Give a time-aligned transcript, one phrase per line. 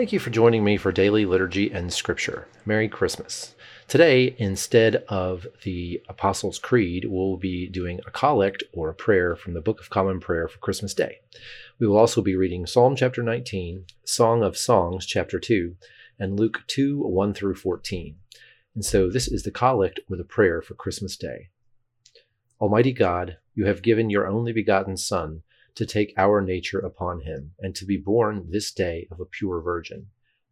[0.00, 2.48] Thank you for joining me for daily liturgy and scripture.
[2.64, 3.54] Merry Christmas.
[3.86, 9.52] Today, instead of the Apostles' Creed, we'll be doing a collect or a prayer from
[9.52, 11.18] the Book of Common Prayer for Christmas Day.
[11.78, 15.76] We will also be reading Psalm chapter 19, Song of Songs chapter 2,
[16.18, 18.16] and Luke 2 1 through 14.
[18.74, 21.50] And so this is the collect or the prayer for Christmas Day.
[22.58, 25.42] Almighty God, you have given your only begotten Son
[25.80, 29.62] to take our nature upon him, and to be born this day of a pure
[29.62, 30.08] virgin.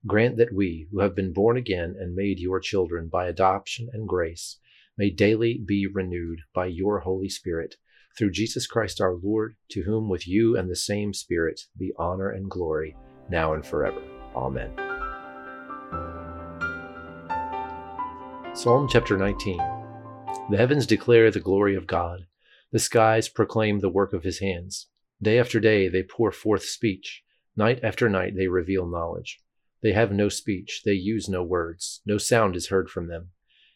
[0.06, 4.08] Grant that we, who have been born again and made your children by adoption and
[4.08, 4.58] grace,
[4.96, 7.74] may daily be renewed by your Holy Spirit,
[8.16, 12.30] through Jesus Christ our Lord, to whom with you and the same Spirit be honor
[12.30, 12.96] and glory,
[13.28, 14.00] now and forever.
[14.34, 14.72] Amen.
[18.54, 19.58] Psalm chapter 19
[20.48, 22.20] The heavens declare the glory of God,
[22.72, 24.86] the skies proclaim the work of his hands.
[25.20, 27.24] Day after day they pour forth speech.
[27.56, 29.40] Night after night they reveal knowledge.
[29.82, 33.30] They have no speech, they use no words, no sound is heard from them.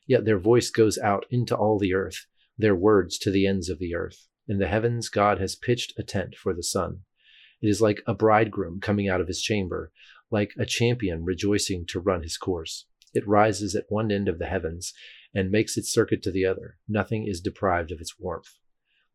[0.06, 2.26] Yet their voice goes out into all the earth,
[2.56, 4.28] their words to the ends of the earth.
[4.46, 7.00] In the heavens God has pitched a tent for the sun.
[7.60, 9.92] It is like a bridegroom coming out of his chamber,
[10.30, 12.86] like a champion rejoicing to run his course.
[13.14, 14.92] It rises at one end of the heavens
[15.34, 16.78] and makes its circuit to the other.
[16.88, 18.58] Nothing is deprived of its warmth.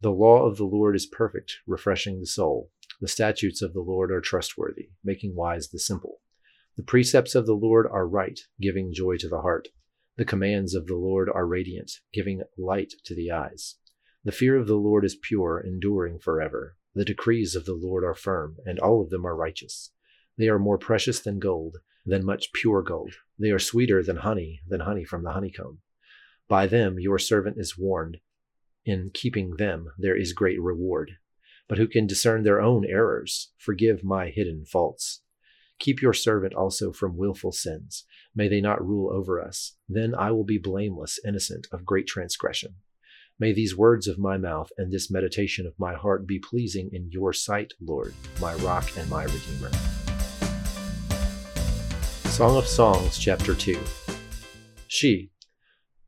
[0.02, 2.72] The law of the Lord is perfect, refreshing the soul.
[3.02, 6.22] The statutes of the Lord are trustworthy, making wise the simple.
[6.76, 9.70] The precepts of the Lord are right, giving joy to the heart.
[10.16, 13.76] The commands of the Lord are radiant, giving light to the eyes.
[14.24, 16.76] The fear of the Lord is pure, enduring forever.
[16.94, 19.92] The decrees of the Lord are firm, and all of them are righteous.
[20.38, 23.16] They are more precious than gold, than much pure gold.
[23.40, 25.80] They are sweeter than honey, than honey from the honeycomb.
[26.48, 28.20] By them your servant is warned
[28.88, 31.18] in keeping them there is great reward.
[31.68, 33.52] But who can discern their own errors?
[33.58, 35.22] Forgive my hidden faults.
[35.80, 38.06] Keep your servant also from wilful sins.
[38.34, 39.76] May they not rule over us.
[39.90, 42.76] Then I will be blameless, innocent of great transgression.
[43.38, 47.12] May these words of my mouth and this meditation of my heart be pleasing in
[47.12, 49.70] your sight, Lord, my rock and my redeemer.
[52.30, 53.78] Song of Songs, chapter 2.
[54.88, 55.32] She,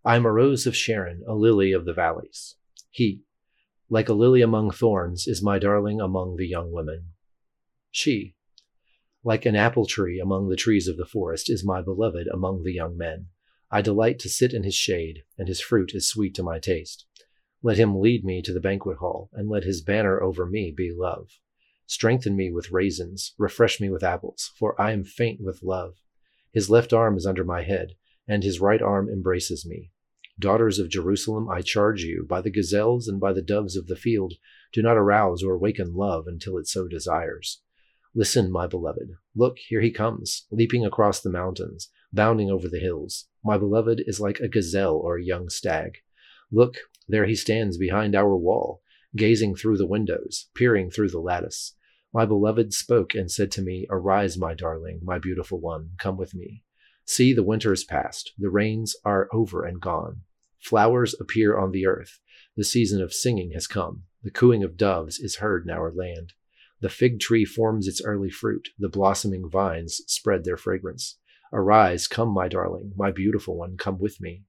[0.05, 2.55] I am a rose of Sharon, a lily of the valleys.
[2.89, 3.23] He,
[3.89, 7.13] like a lily among thorns, is my darling among the young women.
[7.91, 8.35] She,
[9.23, 12.73] like an apple tree among the trees of the forest, is my beloved among the
[12.73, 13.27] young men.
[13.71, 17.05] I delight to sit in his shade, and his fruit is sweet to my taste.
[17.61, 20.91] Let him lead me to the banquet hall, and let his banner over me be
[20.95, 21.39] love.
[21.85, 25.95] Strengthen me with raisins, refresh me with apples, for I am faint with love.
[26.53, 27.95] His left arm is under my head,
[28.27, 29.91] and his right arm embraces me.
[30.39, 33.97] Daughters of Jerusalem, I charge you, by the gazelles and by the doves of the
[33.97, 34.35] field,
[34.71, 37.61] do not arouse or awaken love until it so desires.
[38.15, 39.09] Listen, my beloved.
[39.35, 43.27] Look, here he comes, leaping across the mountains, bounding over the hills.
[43.43, 45.97] My beloved is like a gazelle or a young stag.
[46.51, 48.81] Look, there he stands behind our wall,
[49.17, 51.75] gazing through the windows, peering through the lattice.
[52.13, 56.33] My beloved spoke and said to me, Arise, my darling, my beautiful one, come with
[56.33, 56.63] me.
[57.05, 60.21] See, the winter is past, the rains are over and gone.
[60.59, 62.19] Flowers appear on the earth.
[62.55, 64.03] The season of singing has come.
[64.23, 66.33] The cooing of doves is heard in our land.
[66.81, 68.69] The fig tree forms its early fruit.
[68.77, 71.17] The blossoming vines spread their fragrance.
[71.51, 74.43] Arise, come, my darling, my beautiful one, come with me.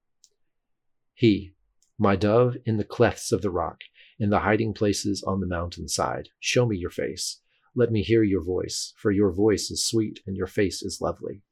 [1.14, 1.54] He,
[1.98, 3.82] my dove, in the clefts of the rock,
[4.18, 7.40] in the hiding places on the mountain side, show me your face.
[7.74, 11.42] Let me hear your voice, for your voice is sweet and your face is lovely.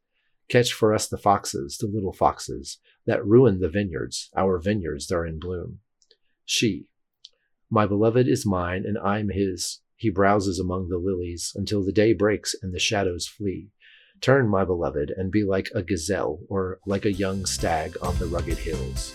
[0.48, 4.30] Catch for us the foxes, the little foxes, that ruin the vineyards.
[4.36, 5.80] Our vineyards are in bloom.
[6.46, 6.86] She,
[7.70, 9.80] my beloved is mine, and I am his.
[9.94, 13.68] He browses among the lilies until the day breaks and the shadows flee.
[14.22, 18.26] Turn, my beloved, and be like a gazelle or like a young stag on the
[18.26, 19.14] rugged hills.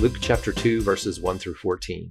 [0.00, 2.10] Luke chapter 2, verses 1 through 14.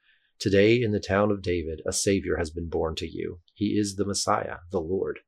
[0.41, 3.41] Today, in the town of David, a Savior has been born to you.
[3.53, 5.19] He is the Messiah, the Lord.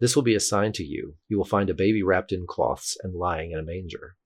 [0.00, 1.14] This will be a sign to you.
[1.28, 4.16] You will find a baby wrapped in cloths and lying in a manger.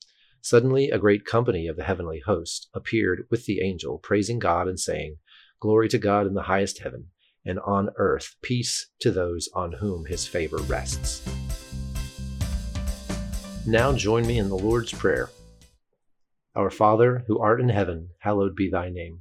[0.40, 4.80] Suddenly, a great company of the heavenly host appeared with the angel, praising God and
[4.80, 5.18] saying,
[5.60, 7.08] Glory to God in the highest heaven
[7.44, 11.28] and on earth peace to those on whom his favor rests.
[13.66, 15.28] Now join me in the Lord's Prayer.
[16.56, 19.20] Our Father, who art in heaven, hallowed be thy name.